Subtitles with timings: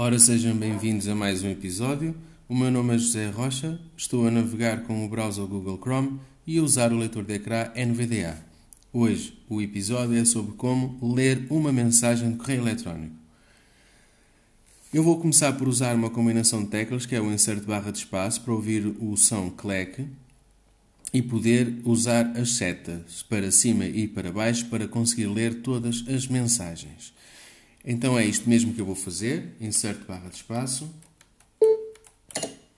[0.00, 2.14] Ora, sejam bem-vindos a mais um episódio.
[2.48, 6.56] O meu nome é José Rocha, estou a navegar com o browser Google Chrome e
[6.56, 8.38] a usar o leitor de ecrã NVDA.
[8.92, 13.16] Hoje, o episódio é sobre como ler uma mensagem de correio eletrónico.
[14.94, 17.98] Eu vou começar por usar uma combinação de teclas, que é o insert barra de
[17.98, 20.06] espaço, para ouvir o som clack
[21.12, 26.28] e poder usar as setas para cima e para baixo para conseguir ler todas as
[26.28, 27.18] mensagens.
[27.90, 30.86] Então é isto mesmo que eu vou fazer, insert barra de espaço,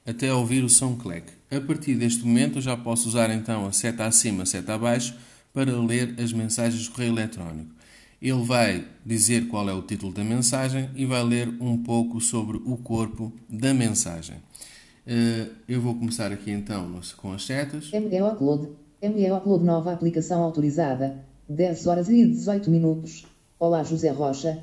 [0.06, 1.32] até ouvir o som clack.
[1.50, 5.16] A partir deste momento eu já posso usar então a seta acima, a seta abaixo,
[5.52, 7.74] para ler as mensagens do correio eletrónico.
[8.22, 12.58] Ele vai dizer qual é o título da mensagem e vai ler um pouco sobre
[12.58, 14.36] o corpo da mensagem.
[15.04, 17.90] Eh, eu vou começar aqui então com as setas.
[17.90, 18.68] ME Upload.
[19.02, 21.24] ME Upload nova aplicação autorizada.
[21.48, 23.26] 10 horas e 18 minutos.
[23.58, 24.60] Olá José Rocha.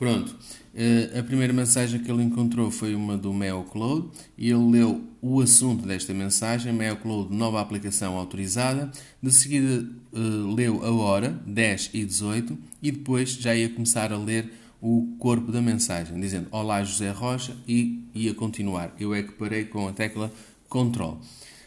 [0.00, 0.34] Pronto.
[0.74, 5.42] Eh, a primeira mensagem que ele encontrou foi uma do MeoCloud e ele leu o
[5.42, 8.90] assunto desta mensagem, MeoCloud, nova aplicação autorizada.
[9.22, 10.18] De seguida eh,
[10.56, 15.52] leu a hora, 10 e 18, e depois já ia começar a ler o corpo
[15.52, 18.96] da mensagem, dizendo Olá José Rocha e ia continuar.
[18.98, 20.32] Eu é que parei com a tecla
[20.66, 21.20] Control.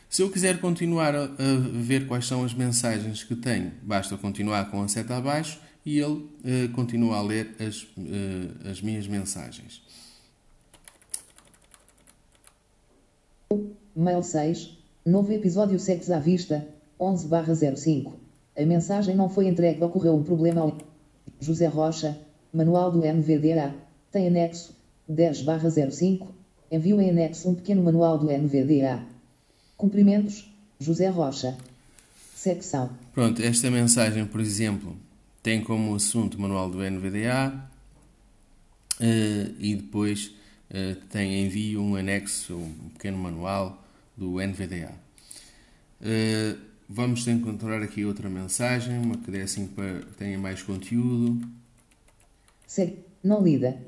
[0.09, 1.27] Se eu quiser continuar a
[1.71, 6.13] ver quais são as mensagens que tenho, basta continuar com a seta abaixo e ele
[6.13, 9.81] uh, continua a ler as, uh, as minhas mensagens.
[13.95, 14.77] Mail 6.
[15.05, 16.67] Novo episódio Sexo à Vista,
[16.99, 18.13] 11-05.
[18.57, 20.77] A mensagem não foi entregue, ocorreu um problema ao
[21.39, 22.17] José Rocha,
[22.53, 23.73] Manual do NVDA,
[24.11, 24.75] tem anexo
[25.11, 26.27] 10-05.
[26.71, 29.03] Envio em anexo um pequeno manual do NVDA.
[29.75, 31.57] Cumprimentos, José Rocha.
[32.35, 32.91] Secção.
[33.13, 34.95] Pronto, esta mensagem, por exemplo,
[35.43, 37.69] tem como assunto o manual do NVDA
[38.99, 40.33] uh, e depois
[40.71, 43.83] uh, tem envio um anexo, um pequeno manual
[44.17, 45.03] do NVDA.
[46.05, 46.55] Eh,
[46.89, 51.41] vamos encontrar aqui outra mensagem, uma que dê assim para tenha mais conteúdo.
[52.67, 52.99] Segue.
[53.23, 53.81] Não lida.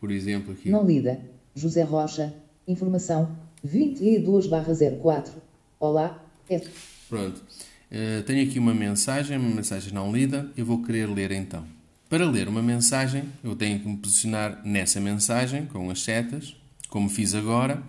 [0.00, 0.70] Por exemplo, aqui.
[0.70, 1.20] Não lida.
[1.54, 2.34] José Rocha.
[2.66, 3.36] Informação.
[3.66, 5.32] 22/04.
[5.78, 6.24] Olá.
[6.48, 6.62] É...
[7.08, 7.44] Pronto.
[7.90, 10.50] Uh, tenho aqui uma mensagem, uma mensagem não lida.
[10.56, 11.64] Eu vou querer ler então.
[12.08, 16.56] Para ler uma mensagem, eu tenho que me posicionar nessa mensagem com as setas,
[16.88, 17.82] como fiz agora,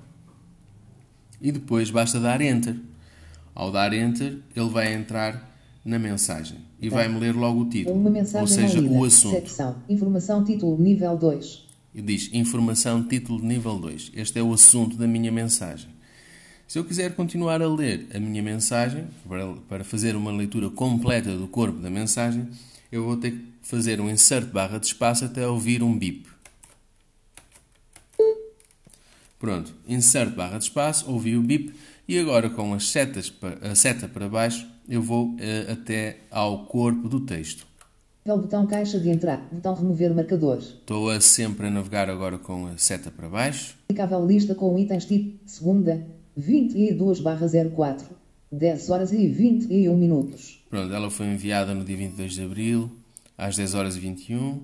[1.42, 2.76] e depois basta dar Enter.
[3.56, 5.50] Ao dar Enter, ele vai entrar
[5.86, 6.98] na mensagem e tá.
[6.98, 9.36] vai-me ler logo o título, ou seja, o assunto.
[9.36, 9.76] Secção.
[9.88, 11.68] Informação título nível 2.
[11.96, 14.12] E diz informação título nível 2.
[14.14, 15.90] Este é o assunto da minha mensagem.
[16.70, 19.08] Se eu quiser continuar a ler a minha mensagem,
[19.68, 22.48] para fazer uma leitura completa do corpo da mensagem,
[22.92, 26.30] eu vou ter que fazer um insert barra de espaço até ouvir um bip.
[29.40, 31.74] Pronto, insert barra de espaço, ouvi o bip
[32.08, 37.10] e agora com as setas, a seta para baixo eu vou uh, até ao corpo
[37.10, 37.66] do texto.
[38.24, 40.60] É o botão caixa de entrada, botão remover marcador.
[40.60, 43.76] Estou a sempre a navegar agora com a seta para baixo.
[43.88, 46.06] Clicável lista com itens tipo segunda,
[46.40, 47.22] 22
[47.76, 48.08] 04,
[48.52, 50.64] 10 horas e 21 minutos.
[50.70, 52.90] Pronto, ela foi enviada no dia 22 de Abril,
[53.38, 54.62] às 10 horas e 21.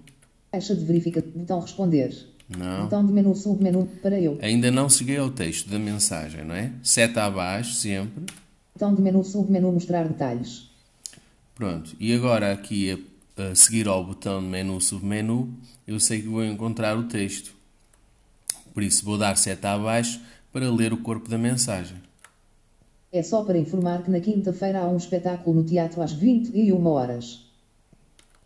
[0.52, 2.16] Caixa de verificação, botão responder.
[2.48, 2.84] Não.
[2.84, 4.38] Botão de menu, submenu, para eu.
[4.42, 6.72] Ainda não cheguei ao texto da mensagem, não é?
[6.82, 8.24] Seta abaixo, sempre.
[8.74, 10.70] Botão de menu, submenu, mostrar detalhes.
[11.56, 11.96] Pronto.
[12.00, 13.06] E agora aqui
[13.38, 15.54] a, a seguir ao botão de menu, submenu,
[15.86, 17.54] eu sei que vou encontrar o texto.
[18.74, 20.22] Por isso vou dar seta abaixo
[20.56, 21.98] para ler o corpo da mensagem.
[23.12, 27.46] É só para informar que na quinta-feira há um espetáculo no teatro às 21 horas.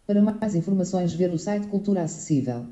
[0.07, 2.65] Para mais informações, ver o site Cultura Acessível.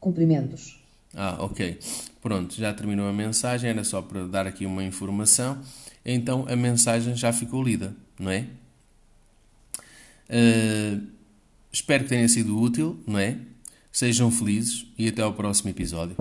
[0.00, 0.82] Cumprimentos.
[1.14, 1.78] Ah, ok.
[2.20, 5.62] Pronto, já terminou a mensagem, era só para dar aqui uma informação
[6.04, 8.46] então a mensagem já ficou lida, não é?
[10.28, 11.06] Uh,
[11.70, 13.38] espero que tenha sido útil, não é?
[13.92, 16.16] Sejam felizes e até ao próximo episódio.